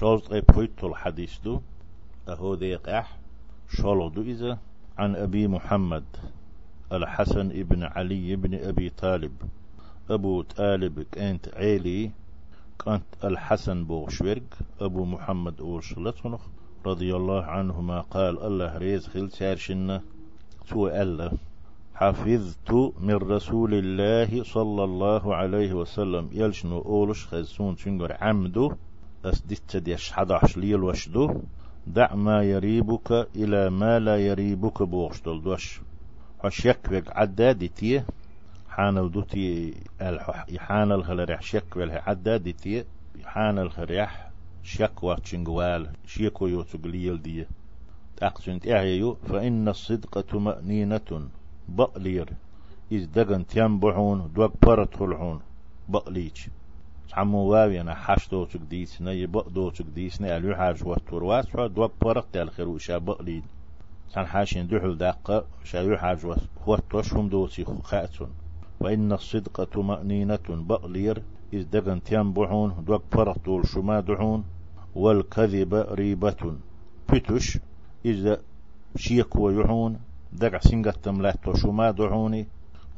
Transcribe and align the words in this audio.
شوز 0.00 0.20
قيبويت 0.20 0.84
الحديث 0.84 1.38
دو 1.44 1.60
أهو 2.28 2.54
ديق 2.54 2.88
أح 2.88 3.18
شولو 3.68 4.08
دو 4.08 4.22
إذا 4.22 4.58
عن 4.98 5.16
أبي 5.16 5.48
محمد 5.48 6.04
الحسن 6.92 7.46
ابن 7.50 7.82
علي 7.82 8.36
بن 8.36 8.54
أبي 8.54 8.90
طالب 8.90 9.32
أبو 10.10 10.42
طالب 10.42 11.02
كانت 11.12 11.54
عيلي 11.54 12.10
كانت 12.84 13.02
الحسن 13.24 13.84
بوشورق 13.84 14.42
أبو 14.80 15.04
محمد 15.04 15.60
أورشلتنخ 15.60 16.40
رضي 16.86 17.16
الله 17.16 17.42
عنهما 17.44 18.00
قال 18.00 18.42
الله 18.42 18.78
ريز 18.78 19.06
خل 19.06 19.30
سارشنا 19.30 20.02
تو 20.68 20.88
ألا 20.88 21.32
حفظت 21.94 22.70
من 23.00 23.14
رسول 23.14 23.74
الله 23.74 24.44
صلى 24.44 24.84
الله 24.84 25.34
عليه 25.34 25.72
وسلم 25.72 26.28
يلشنو 26.32 26.78
أولش 26.80 27.26
خزون 27.26 27.76
تنقر 27.76 28.12
عمدو. 28.20 28.72
أسدت 29.24 29.76
ديش 29.76 30.12
حدعش 30.12 30.56
ليل 30.56 30.82
وشدو. 30.82 31.40
دع 31.86 32.14
ما 32.14 32.42
يريبك 32.42 33.28
إلى 33.36 33.70
ما 33.70 33.98
لا 33.98 34.16
يريبك 34.16 34.82
بوغشتل 34.82 35.42
دوش. 35.42 35.80
حشيك 36.42 36.88
بك 36.90 37.16
عدادتي 37.16 38.02
حان 38.68 38.98
الدوتي 38.98 39.74
حان 40.58 40.92
الخلريح 40.92 41.42
شك 41.42 41.76
وله 41.76 42.02
عدادتي 42.06 42.84
حان 43.24 43.58
الخريح 43.58 44.30
شك 44.62 45.02
واتشنغوال 45.02 45.90
شيكو 46.06 46.46
يوتقليل 46.46 47.22
دي. 47.22 47.46
أقسنت 48.22 48.68
أعيو. 48.68 49.14
فإن 49.14 49.68
الصدق 49.68 50.20
طمأنينة 50.20 51.28
بقلير 51.68 52.28
إذ 52.92 53.06
دقن 53.12 53.46
تينبعون 53.46 54.32
دوك 54.34 54.52
برت 54.62 54.96
خلعون 54.96 55.40
بقليش 55.88 56.48
عمو 57.12 57.38
واوي 57.38 57.80
أنا 57.80 57.94
حاش 57.94 58.28
دوتك 58.28 58.60
ديسنا 58.60 59.12
يبق 59.12 59.48
دوتك 59.48 59.84
ديسنا 59.94 60.36
ألو 60.36 60.54
حاج 60.54 60.84
واتور 60.84 61.24
واسفا 61.24 61.66
دوك 61.66 61.92
برت 62.00 62.24
تال 62.32 62.50
خروشا 62.50 62.98
بقليد 62.98 63.44
سان 64.14 64.26
حاشين 64.26 64.66
دحل 64.66 64.96
داقة 64.98 65.44
شالو 65.64 65.96
حاج 65.96 66.18
واتوش 66.66 67.14
هم 67.14 67.28
دوتي 67.28 67.64
خاتون. 67.64 68.30
وإن 68.80 69.12
الصدق 69.12 69.64
طمأنينة 69.64 70.46
بقلير 70.48 71.22
إذ 71.52 71.70
دقن 71.70 72.02
تينبعون 72.02 72.84
دوك 72.86 73.02
برت 73.12 73.44
دول 73.44 73.66
شما 73.66 74.00
دعون 74.00 74.44
والكذب 74.94 75.74
ريبة 75.74 76.56
بتش 77.12 77.58
إذا 78.04 78.40
شيك 78.96 79.36
ويعون 79.36 80.00
دقع 80.32 80.58
سنغتم 80.58 81.22
لا 81.22 81.34
شما 81.54 81.90
دعوني 81.90 82.46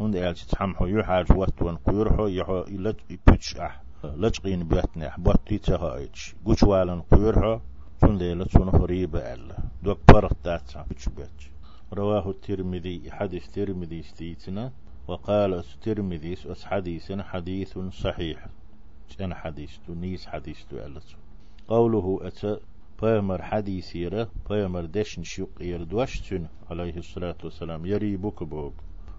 هند 0.00 0.16
قال 0.16 0.34
تتحمحو 0.34 0.86
يحاج 0.86 1.32
واتوان 1.32 1.76
قيرحو 1.76 2.26
يحو 2.26 2.58
إلج 2.58 2.96
إبتش 3.10 3.56
أح. 3.56 3.82
لجقين 4.04 4.68
بيتنا 4.68 5.14
بوتي 5.18 5.58
تهايج 5.58 6.16
قوشوالا 6.44 7.02
قيرحو 7.10 7.58
تون 8.00 8.18
ليلة 8.18 8.44
تون 8.44 8.70
فريبة 8.70 9.18
ألا. 9.18 9.56
دوك 9.82 9.98
برق 10.08 10.36
داتسا 10.44 10.82
بيتش 10.88 11.08
بيتش 11.08 11.50
رواه 11.92 12.30
الترمذي 12.30 13.10
حديث 13.10 13.48
ترمذي 13.48 14.00
استيتنا 14.00 14.72
وقال 15.08 15.54
الترمذي 15.54 16.32
أس 16.32 16.64
حديث 16.64 17.12
حديث 17.12 17.78
صحيح. 17.78 18.46
أنا 19.20 19.34
حديث 19.34 19.70
نيس 19.88 20.26
حديث 20.26 20.58
ألت 20.72 21.16
قوله 21.68 22.18
أتى 22.22 22.58
بيمر 23.02 23.42
حديث 23.42 23.96
يرى 23.96 24.26
بيمر 24.50 24.84
دشن 24.84 25.22
شوق 25.22 25.50
يردوشتن 25.60 26.46
عليه 26.70 26.96
الصلاة 26.96 27.36
والسلام 27.44 27.86
يريبك 27.86 28.42
بوك. 28.42 28.74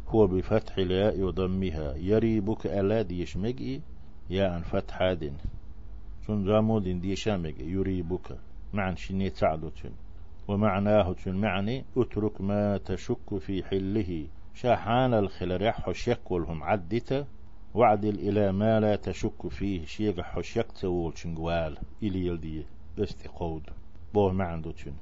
هو 0.07 0.27
بفتح 0.27 0.77
الياء 0.77 1.21
وضمها 1.21 1.95
يريبك 1.95 2.67
ألا 2.67 3.01
ديش 3.01 3.37
مجئي 3.37 3.81
يا 4.29 4.57
أن 4.57 4.61
فتح 4.61 5.13
دين. 5.13 5.37
شن 6.27 6.45
جامود 6.45 6.83
ديش 6.83 7.27
مجئي 7.27 7.69
يريبك 7.71 8.37
معنى 8.73 8.97
شني 8.97 9.29
تعدتن 9.29 9.91
ومعناه 10.47 11.13
تن 11.13 11.35
معني 11.35 11.85
اترك 11.97 12.41
ما 12.41 12.77
تشك 12.77 13.37
في 13.37 13.63
حله. 13.63 14.27
شاحان 14.53 15.13
الخلرح 15.13 15.81
حشيك 15.81 16.31
ولهم 16.31 16.63
عدت 16.63 17.27
وعدل 17.73 18.15
إلى 18.19 18.51
ما 18.51 18.79
لا 18.79 18.95
تشك 18.95 19.47
فيه. 19.47 19.85
شيخ 19.85 20.19
حشيك 20.19 20.71
تول 20.71 21.17
شنقوال 21.17 21.77
إلي 22.03 22.25
يلدي. 22.25 22.65
استقود 22.99 23.63
بوه 24.13 24.33
ما 24.33 24.43
عنده 24.43 24.71
تن 24.71 24.93